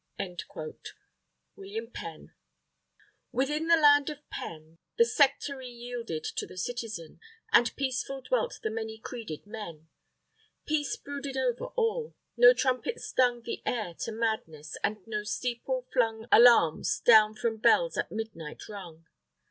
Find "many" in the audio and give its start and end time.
8.71-8.97